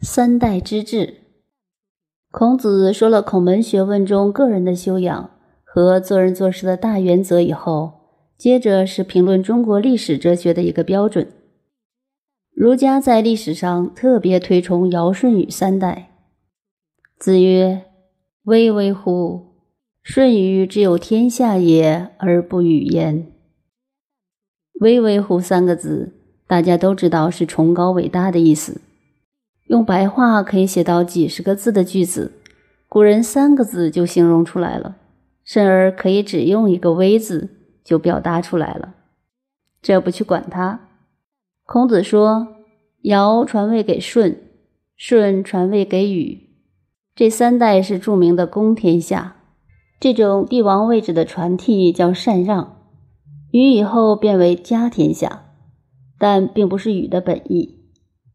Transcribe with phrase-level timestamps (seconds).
[0.00, 1.22] 三代之治。
[2.30, 5.30] 孔子说了孔门学问中个人的修养
[5.64, 7.94] 和做人做事的大原则以后，
[8.36, 11.26] 接着是评论中国历史哲学的一个标准。
[12.54, 16.10] 儒家在历史上特别推崇尧舜禹三代。
[17.18, 17.82] 子曰
[18.44, 19.46] ：“巍巍乎！
[20.04, 23.32] 舜禹之有天下也，而不与焉。
[24.80, 26.14] ”“巍巍乎”三个字，
[26.46, 28.80] 大家都知道是崇高伟大的意思。
[29.68, 32.32] 用白话可以写到几十个字的句子，
[32.88, 34.96] 古人三个字就形容出来了，
[35.44, 37.50] 甚而可以只用一个“微”字
[37.84, 38.94] 就表达出来了。
[39.82, 40.88] 这不去管它。
[41.64, 42.48] 孔子说
[43.04, 44.40] ：“尧传位给舜，
[44.96, 46.48] 舜传位给禹，
[47.14, 49.36] 这三代是著名的公天下。
[50.00, 52.76] 这种帝王位置的传替叫禅让。
[53.50, 55.44] 禹以后变为家天下，
[56.18, 57.74] 但并不是禹的本意。”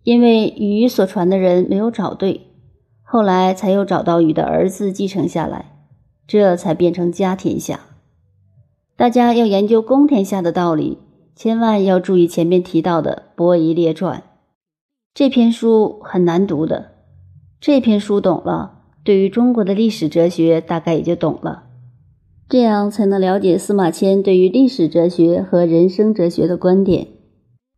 [0.04, 2.42] 因为禹所传的人没有找对，
[3.02, 5.78] 后来才又找到禹的儿子继承下来，
[6.28, 7.80] 这才变成家天下。
[8.96, 10.98] 大家要研究公天下的道理，
[11.36, 14.20] 千万要注意前面提到的《伯夷列传》
[15.14, 16.92] 这篇书很难读的。
[17.62, 21.64] 这篇书懂了，对于中国的历史哲学大概也就懂了，
[22.50, 27.08] 这样才能了解司马迁对于历史哲学和人生哲学的观点。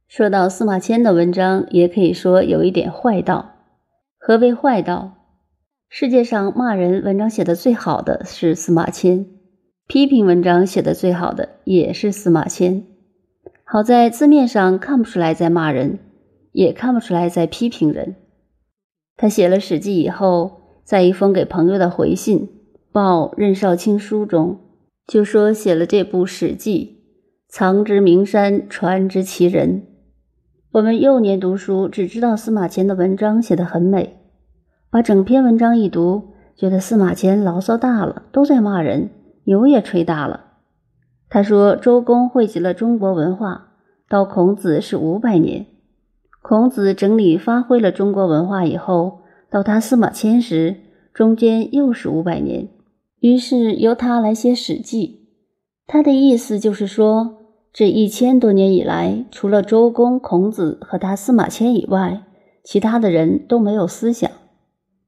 [0.08, 3.56] 说到司马迁的文章，也可以说有一点坏道。
[4.18, 5.14] 何为坏道？
[5.90, 9.26] 世界上骂人文章写的最好的是司马迁，
[9.88, 12.86] 批评文章写的最好的也是司马迁。
[13.64, 16.00] 好在字面上看不出来在骂人，
[16.52, 18.16] 也看不出来在批评人。
[19.18, 22.40] 他写了《史记》以后，在一封给朋友的回信
[22.92, 24.60] 《报任少卿书》中，
[25.08, 27.02] 就说写了这部《史记》，
[27.54, 29.88] 藏之名山，传之其人。
[30.76, 34.18] 我们幼年读书，只知道司马迁的文章写得很美，
[34.92, 39.10] 把整篇文章一读，觉得司马迁牢骚大了，都在骂人，
[39.46, 40.48] 牛也吹大了。
[41.30, 43.70] 他说周公汇集了中国文化，
[44.10, 45.66] 到孔子是五百年，
[46.42, 50.76] 孔子整理发挥了中国文化以后，到他司马迁时，
[51.14, 52.68] 中间又是五百年，
[53.22, 55.08] 于是由他来写《史记》。
[55.88, 57.35] 他的意思就是说。
[57.78, 62.22] 这一千多年以来，除了周公、孔子和他司马迁以外，
[62.64, 64.32] 其他的人都没有思想。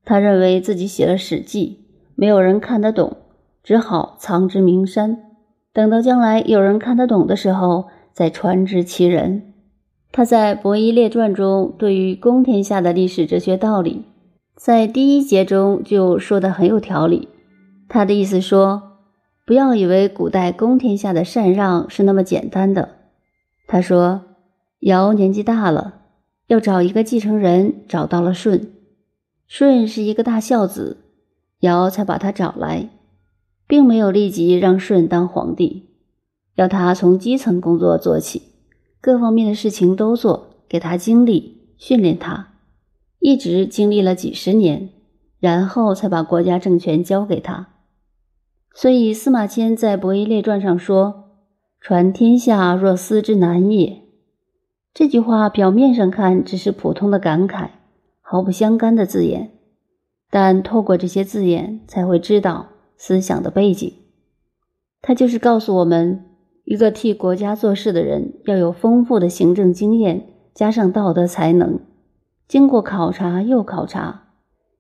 [0.03, 1.79] 他认为自己写了《史记》，
[2.15, 3.15] 没有人看得懂，
[3.63, 5.17] 只好藏之名山，
[5.71, 9.53] 等到将来有人看得懂的时候，再传之其人。
[10.11, 14.03] 他在《伯夷列传》中对于公天下的历史哲学道理，
[14.57, 17.29] 在第一节中就说的很有条理。
[17.87, 18.86] 他的意思说。
[19.47, 22.97] 不要以为古代公天下的禅让是那么简单的。
[23.65, 24.25] 他说
[24.83, 26.01] ：“尧年纪大了，
[26.47, 28.73] 要找一个继承人，找到了舜。
[29.47, 30.97] 舜是一个大孝子，
[31.61, 32.89] 尧才把他找来，
[33.65, 35.91] 并没有立即让舜当皇帝，
[36.55, 38.41] 要他从基层工作做起，
[38.99, 42.49] 各方面的事情都做，给他经历训练他，
[43.19, 44.89] 一直经历了几十年，
[45.39, 47.69] 然后才把国家政权交给他。”
[48.79, 51.31] 所以，司马迁在《伯夷列传》上说
[51.81, 54.03] ：“传天下，若斯之难也。”
[54.93, 57.69] 这句话表面上看只是普通的感慨，
[58.21, 59.49] 毫不相干的字眼，
[60.29, 62.67] 但透过这些字眼，才会知道
[62.97, 63.91] 思想的背景。
[65.01, 66.25] 他就是告诉我们，
[66.63, 71.79] 一个替国家做事的人，要有丰富的行政经验，加上道德才能，
[72.47, 74.27] 经过考察又考察，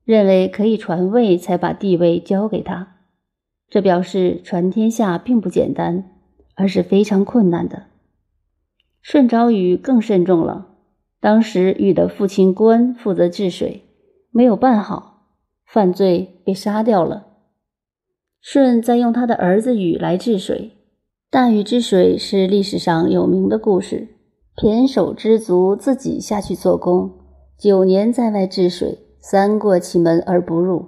[0.03, 2.96] 认为可以传位，才把地位交给他。
[3.69, 6.05] 这表示传天下并不简单，
[6.55, 7.83] 而是非常困难的。
[9.01, 10.67] 舜昭禹更慎重了。
[11.19, 13.83] 当时禹的父亲关负责治水，
[14.31, 15.27] 没有办好，
[15.65, 17.27] 犯罪被杀掉了。
[18.41, 20.71] 舜再用他的儿子禹来治水。
[21.29, 24.07] 大禹治水是历史上有名的故事。
[24.55, 27.11] 胼手知足自己下去做工，
[27.59, 30.85] 九年在外治水，三过其门而不入。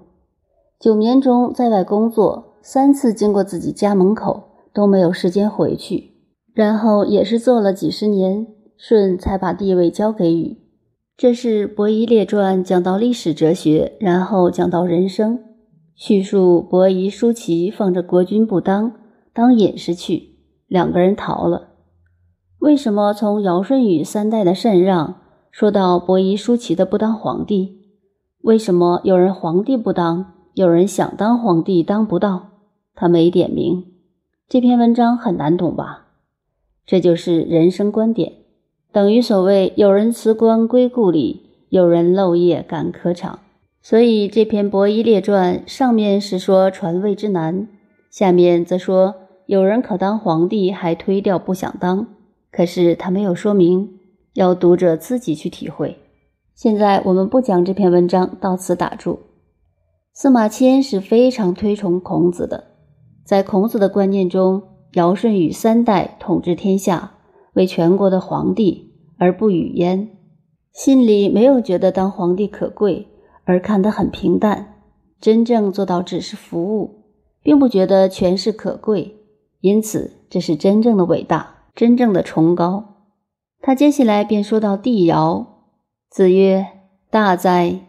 [0.79, 2.48] 九年中在外工作。
[2.71, 4.43] 三次经过自己家门口
[4.75, 6.11] 都没有时间回去，
[6.53, 8.45] 然后也是做了几十年，
[8.77, 10.55] 舜才把地位交给禹。
[11.17, 15.39] 这是《伯夷列传》讲到历史哲学，然后讲到人生，
[15.95, 18.93] 叙述伯夷叔齐放着国君不当，
[19.33, 20.35] 当隐士去，
[20.67, 21.69] 两个人逃了。
[22.59, 25.15] 为什么从尧舜禹三代的禅让
[25.49, 27.79] 说到伯夷叔齐的不当皇帝？
[28.43, 32.45] 为什么有人皇帝不当，有人想当皇帝当不到？
[32.99, 33.85] 他没点名，
[34.49, 36.07] 这篇文章很难懂吧？
[36.85, 38.33] 这就是人生观点，
[38.91, 43.39] 等于所谓有人辞官归故里，有人漏夜赶科场。
[43.81, 47.69] 所以这篇《伯夷列传》上面是说传位之难，
[48.11, 52.05] 下面则说有人可当皇帝，还推掉不想当。
[52.51, 53.97] 可是他没有说明，
[54.33, 55.97] 要读者自己去体会。
[56.53, 59.19] 现在我们不讲这篇文章，到此打住。
[60.11, 62.68] 司马迁是非常推崇孔子的，
[63.29, 67.11] 在孔子的观念中，尧舜禹三代统治天下，
[67.53, 70.17] 为全国的皇帝，而不与焉，
[70.73, 73.07] 心里没有觉得当皇帝可贵，
[73.43, 74.81] 而看得很平淡，
[75.21, 77.03] 真正做到只是服务，
[77.43, 79.17] 并不觉得权势可贵，
[79.61, 82.95] 因此这是真正的伟大，真正的崇高。
[83.61, 85.65] 他接下来便说到帝尧，
[86.09, 86.65] 子曰
[87.11, 87.81] ：“大哉！”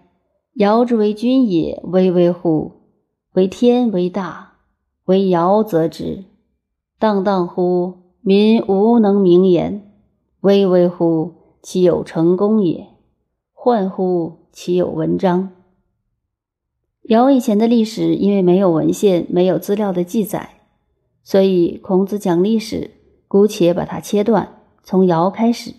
[0.56, 2.72] 尧之为君也，巍巍乎！
[3.32, 4.49] 为天为大，
[5.10, 6.22] 为尧则之。
[6.96, 7.94] 荡荡乎！
[8.20, 9.92] 民无能名言。
[10.42, 11.32] 巍巍乎！
[11.60, 12.86] 其有成功也。
[13.52, 14.46] 焕乎！
[14.52, 15.50] 其有文章。
[17.08, 20.60] 尧以前的历史，因为没有文献、没有资料的记载，
[21.24, 22.92] 所以孔子讲历史，
[23.26, 25.74] 姑且把它切断，从尧开始。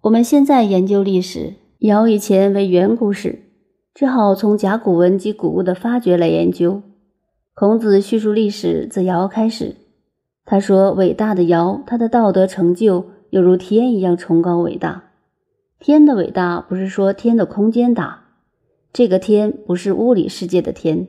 [0.00, 3.50] 我们现在研究历史，尧以前为远古史。
[3.92, 6.80] 只好从甲骨文及古物的发掘来研究。
[7.54, 9.76] 孔子叙述历史自尧开始。
[10.46, 15.10] 他说：“伟大的尧，他的道德成就犹如天一样崇高伟大。
[15.78, 18.24] 天的伟大不是说天的空间大，
[18.90, 21.06] 这个天不是物理世界的天。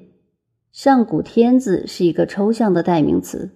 [0.73, 3.51] 上古天字是一个抽象的代名词。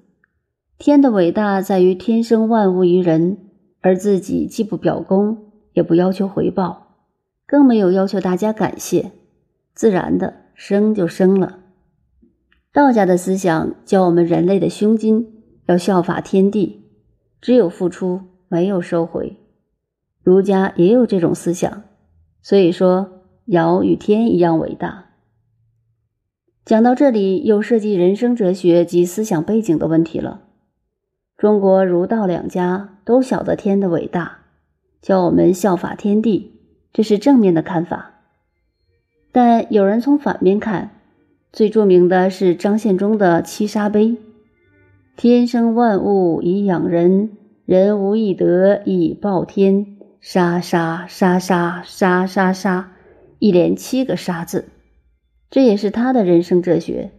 [0.77, 3.37] 天的伟大在于天生万物于人，
[3.81, 6.95] 而自己既不表功，也不要求回报，
[7.45, 9.11] 更没有要求大家感谢。”
[9.75, 11.59] 自然的生就生了。
[12.77, 15.33] 道家的思想教我们人类的胸襟
[15.65, 16.85] 要效法天地，
[17.41, 19.35] 只有付出没有收回。
[20.21, 21.85] 儒家也有这种思想，
[22.43, 25.05] 所以说尧与天一样伟大。
[26.65, 30.41] 讲到这里，又涉及人生哲学及思想背景的问题了。
[31.35, 34.41] 中国儒道两家都晓得天的伟大，
[35.01, 36.61] 教我们效法天地，
[36.93, 38.21] 这是正面的看法。
[39.31, 40.96] 但有人从反面看，
[41.57, 44.09] 最著名的是张献忠的《七杀碑》
[45.17, 47.31] ：“天生万物以养人，
[47.65, 49.97] 人无一德以报天。
[50.21, 52.91] 杀杀杀杀杀杀杀，
[53.39, 54.65] 一连七个杀字。”
[55.49, 57.09] 这也是他的人生哲学。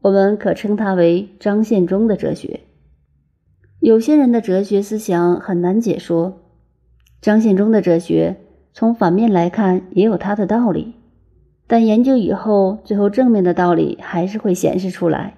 [0.00, 2.62] 我们可称他为张献忠的哲学。
[3.78, 6.40] 有些人的哲学思想很难解说，
[7.20, 8.38] 张献忠的哲学
[8.72, 10.94] 从反面来看也有他的道理。
[11.68, 15.34] 但研究以后，最后正面的道理还是会显示出来。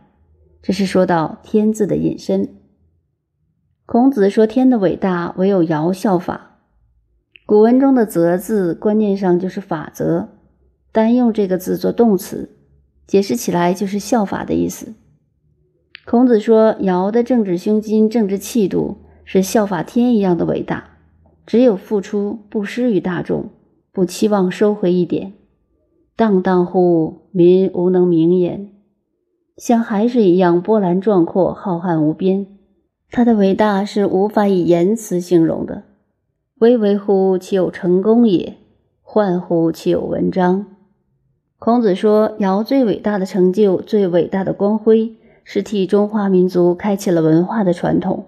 [0.62, 2.49] 这是说到“天”字的引申。
[3.85, 6.59] 孔子说：“天的伟大，唯有尧效法。”
[7.44, 10.29] 古文中的“则”字，观念上就是法则，
[10.93, 12.50] 单用这个字做动词，
[13.09, 14.94] 解释起来就是效法的意思。
[16.06, 20.91] 孔子说：“尧的政治胸襟、政治气度，是效法天一样的伟大。
[21.44, 23.50] 只有付出，不施于大众，
[23.91, 25.32] 不期望收回一点。”
[26.20, 28.72] 荡荡乎，民无能名言，
[29.56, 32.46] 像海水一样波澜壮阔、浩瀚无边。
[33.11, 35.84] 它的伟大是无法以言辞形容的。
[36.58, 38.56] 巍巍乎，其有成功也；
[39.00, 40.67] 焕乎，其有文章。
[41.58, 48.27] 孔子说，尧最伟大的成就、最伟大的光辉，是替中华民族开启了文化的传统。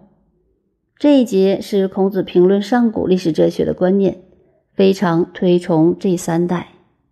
[0.96, 4.22] 这一节是孔子评论上古历史哲学的观念，
[4.72, 6.71] 非常推崇这三代。